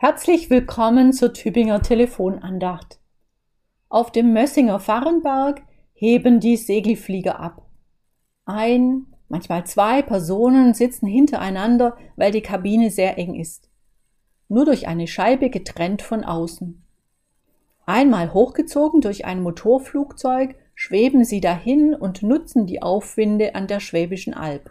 Herzlich 0.00 0.48
willkommen 0.48 1.12
zur 1.12 1.32
Tübinger 1.32 1.82
Telefonandacht. 1.82 3.00
Auf 3.88 4.12
dem 4.12 4.32
Mössinger 4.32 4.78
Farrenberg 4.78 5.62
heben 5.92 6.38
die 6.38 6.56
Segelflieger 6.56 7.40
ab. 7.40 7.66
Ein, 8.44 9.06
manchmal 9.28 9.66
zwei 9.66 10.02
Personen 10.02 10.72
sitzen 10.72 11.08
hintereinander, 11.08 11.96
weil 12.14 12.30
die 12.30 12.42
Kabine 12.42 12.92
sehr 12.92 13.18
eng 13.18 13.34
ist. 13.34 13.70
Nur 14.46 14.66
durch 14.66 14.86
eine 14.86 15.08
Scheibe 15.08 15.50
getrennt 15.50 16.00
von 16.02 16.22
außen. 16.22 16.80
Einmal 17.84 18.32
hochgezogen 18.32 19.00
durch 19.00 19.24
ein 19.24 19.42
Motorflugzeug 19.42 20.54
schweben 20.76 21.24
sie 21.24 21.40
dahin 21.40 21.92
und 21.92 22.22
nutzen 22.22 22.66
die 22.66 22.82
Aufwinde 22.82 23.56
an 23.56 23.66
der 23.66 23.80
Schwäbischen 23.80 24.32
Alb. 24.32 24.70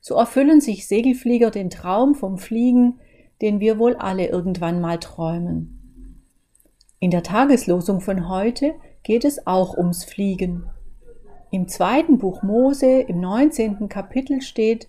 So 0.00 0.14
erfüllen 0.14 0.62
sich 0.62 0.88
Segelflieger 0.88 1.50
den 1.50 1.68
Traum 1.68 2.14
vom 2.14 2.38
Fliegen, 2.38 2.98
den 3.42 3.60
wir 3.60 3.78
wohl 3.78 3.96
alle 3.96 4.26
irgendwann 4.26 4.80
mal 4.80 4.98
träumen. 4.98 5.78
In 7.00 7.10
der 7.10 7.22
Tageslosung 7.22 8.00
von 8.00 8.28
heute 8.28 8.74
geht 9.02 9.24
es 9.24 9.46
auch 9.46 9.76
ums 9.76 10.04
Fliegen. 10.04 10.64
Im 11.50 11.68
zweiten 11.68 12.18
Buch 12.18 12.42
Mose 12.42 13.00
im 13.00 13.20
19. 13.20 13.88
Kapitel 13.88 14.42
steht, 14.42 14.88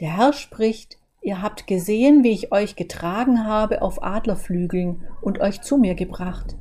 der 0.00 0.16
Herr 0.16 0.32
spricht, 0.32 0.98
ihr 1.20 1.42
habt 1.42 1.66
gesehen, 1.66 2.24
wie 2.24 2.30
ich 2.30 2.52
euch 2.52 2.76
getragen 2.76 3.44
habe 3.46 3.82
auf 3.82 4.02
Adlerflügeln 4.02 5.02
und 5.20 5.40
euch 5.40 5.60
zu 5.60 5.76
mir 5.76 5.94
gebracht. 5.94 6.56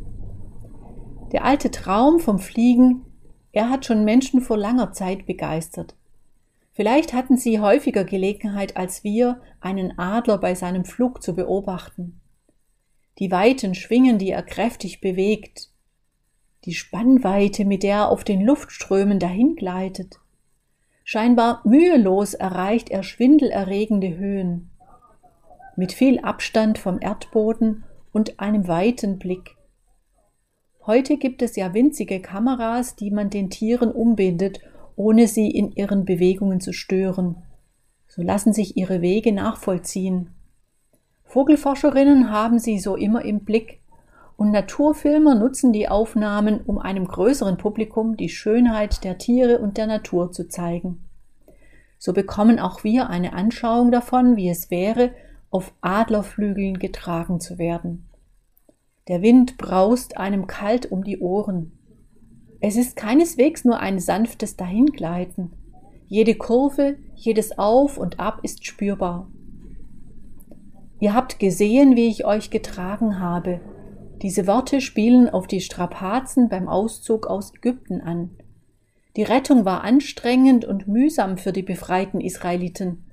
Der 1.31 1.45
alte 1.45 1.71
Traum 1.71 2.19
vom 2.19 2.39
Fliegen, 2.39 3.05
er 3.51 3.69
hat 3.69 3.85
schon 3.85 4.03
Menschen 4.03 4.41
vor 4.41 4.57
langer 4.57 4.91
Zeit 4.91 5.25
begeistert. 5.25 5.95
Vielleicht 6.73 7.13
hatten 7.13 7.37
sie 7.37 7.59
häufiger 7.59 8.03
Gelegenheit 8.03 8.75
als 8.75 9.03
wir, 9.03 9.41
einen 9.61 9.97
Adler 9.99 10.39
bei 10.39 10.55
seinem 10.55 10.85
Flug 10.85 11.21
zu 11.21 11.35
beobachten. 11.35 12.19
Die 13.19 13.29
weiten 13.29 13.75
Schwingen, 13.75 14.17
die 14.17 14.31
er 14.31 14.41
kräftig 14.41 14.99
bewegt, 14.99 15.69
die 16.65 16.73
Spannweite, 16.73 17.63
mit 17.63 17.83
der 17.83 17.95
er 17.95 18.09
auf 18.09 18.23
den 18.23 18.41
Luftströmen 18.41 19.19
dahingleitet. 19.19 20.19
Scheinbar 21.03 21.61
mühelos 21.63 22.33
erreicht 22.33 22.89
er 22.89 23.03
schwindelerregende 23.03 24.17
Höhen, 24.17 24.71
mit 25.75 25.91
viel 25.91 26.19
Abstand 26.19 26.79
vom 26.79 26.99
Erdboden 27.01 27.83
und 28.11 28.39
einem 28.39 28.67
weiten 28.67 29.19
Blick. 29.19 29.57
Heute 30.87 31.17
gibt 31.17 31.41
es 31.43 31.55
ja 31.55 31.73
winzige 31.73 32.19
Kameras, 32.19 32.95
die 32.95 33.11
man 33.11 33.29
den 33.29 33.49
Tieren 33.49 33.91
umbindet 33.91 34.59
ohne 34.95 35.27
sie 35.27 35.49
in 35.49 35.71
ihren 35.71 36.05
Bewegungen 36.05 36.61
zu 36.61 36.73
stören. 36.73 37.43
So 38.07 38.21
lassen 38.21 38.53
sich 38.53 38.77
ihre 38.77 39.01
Wege 39.01 39.31
nachvollziehen. 39.31 40.29
Vogelforscherinnen 41.23 42.31
haben 42.31 42.59
sie 42.59 42.79
so 42.79 42.95
immer 42.95 43.25
im 43.25 43.43
Blick 43.43 43.81
und 44.37 44.51
Naturfilmer 44.51 45.35
nutzen 45.35 45.73
die 45.73 45.89
Aufnahmen, 45.89 46.61
um 46.61 46.79
einem 46.79 47.07
größeren 47.07 47.57
Publikum 47.57 48.17
die 48.17 48.29
Schönheit 48.29 49.03
der 49.03 49.17
Tiere 49.17 49.59
und 49.59 49.77
der 49.77 49.87
Natur 49.87 50.31
zu 50.31 50.47
zeigen. 50.47 51.03
So 51.97 52.13
bekommen 52.13 52.59
auch 52.59 52.83
wir 52.83 53.09
eine 53.09 53.33
Anschauung 53.33 53.91
davon, 53.91 54.35
wie 54.35 54.49
es 54.49 54.69
wäre, 54.69 55.11
auf 55.49 55.73
Adlerflügeln 55.81 56.79
getragen 56.79 57.39
zu 57.39 57.57
werden. 57.57 58.09
Der 59.07 59.21
Wind 59.21 59.57
braust 59.57 60.17
einem 60.17 60.47
kalt 60.47 60.91
um 60.91 61.03
die 61.03 61.19
Ohren. 61.19 61.77
Es 62.65 62.77
ist 62.77 62.95
keineswegs 62.95 63.65
nur 63.65 63.81
ein 63.81 63.99
sanftes 63.99 64.55
Dahingleiten. 64.55 65.51
Jede 66.07 66.33
Kurve, 66.33 66.95
jedes 67.13 67.57
Auf 67.59 67.97
und 67.97 68.21
Ab 68.21 68.39
ist 68.41 68.65
spürbar. 68.65 69.27
Ihr 71.01 71.13
habt 71.13 71.39
gesehen, 71.39 71.97
wie 71.97 72.07
ich 72.07 72.23
euch 72.23 72.51
getragen 72.51 73.19
habe. 73.19 73.59
Diese 74.21 74.47
Worte 74.47 74.79
spielen 74.79 75.29
auf 75.29 75.45
die 75.45 75.59
Strapazen 75.59 76.47
beim 76.47 76.69
Auszug 76.69 77.27
aus 77.27 77.53
Ägypten 77.53 77.99
an. 77.99 78.29
Die 79.17 79.23
Rettung 79.23 79.65
war 79.65 79.83
anstrengend 79.83 80.63
und 80.63 80.87
mühsam 80.87 81.37
für 81.37 81.51
die 81.51 81.63
befreiten 81.63 82.21
Israeliten. 82.21 83.03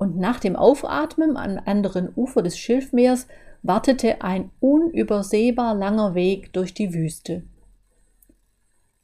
Und 0.00 0.18
nach 0.18 0.40
dem 0.40 0.56
Aufatmen 0.56 1.36
am 1.36 1.60
anderen 1.64 2.08
Ufer 2.16 2.42
des 2.42 2.58
Schilfmeers 2.58 3.28
wartete 3.62 4.22
ein 4.22 4.50
unübersehbar 4.58 5.76
langer 5.76 6.16
Weg 6.16 6.52
durch 6.52 6.74
die 6.74 6.92
Wüste. 6.92 7.44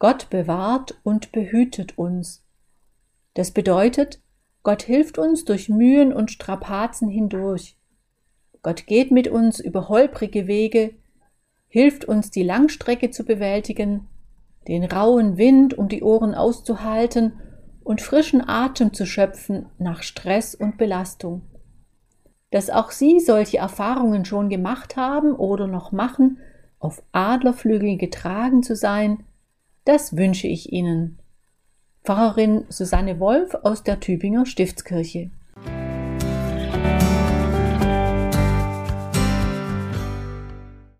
Gott 0.05 0.29
bewahrt 0.29 1.01
und 1.03 1.33
behütet 1.33 1.97
uns. 1.97 2.45
Das 3.33 3.53
bedeutet, 3.53 4.21
Gott 4.63 4.83
hilft 4.83 5.17
uns 5.17 5.47
durch 5.47 5.71
Mühen 5.71 6.13
und 6.13 6.31
Strapazen 6.31 7.09
hindurch. 7.09 7.79
Gott 8.61 8.87
geht 8.87 9.11
mit 9.11 9.29
uns 9.29 9.61
über 9.61 9.89
holprige 9.89 10.47
Wege, 10.47 10.91
hilft 11.69 12.05
uns 12.05 12.31
die 12.31 12.43
Langstrecke 12.43 13.13
zu 13.13 13.25
bewältigen, 13.25 14.07
den 14.69 14.85
rauen 14.85 15.39
Wind 15.39 15.73
um 15.73 15.89
die 15.89 16.03
Ohren 16.03 16.35
auszuhalten 16.35 17.41
und 17.83 18.03
frischen 18.03 18.47
Atem 18.47 18.93
zu 18.93 19.07
schöpfen 19.07 19.71
nach 19.79 20.03
Stress 20.03 20.55
und 20.55 20.77
Belastung. 20.77 21.49
Dass 22.51 22.69
auch 22.69 22.91
Sie 22.91 23.21
solche 23.21 23.57
Erfahrungen 23.57 24.27
schon 24.27 24.51
gemacht 24.51 24.99
haben 24.99 25.33
oder 25.33 25.67
noch 25.67 25.93
machen, 25.93 26.41
auf 26.79 27.03
Adlerflügeln 27.13 27.97
getragen 27.97 28.63
zu 28.63 28.77
sein, 28.77 29.25
das 29.84 30.17
wünsche 30.17 30.49
ich 30.49 30.72
Ihnen. 30.72 31.19
Pfarrerin 32.05 32.65
Susanne 32.69 33.19
Wolf 33.21 33.55
aus 33.55 33.83
der 33.83 34.00
Tübinger 34.00 34.47
Stiftskirche. 34.47 35.31